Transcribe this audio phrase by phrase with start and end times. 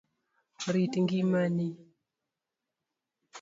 [0.73, 1.69] Rit ngima ni.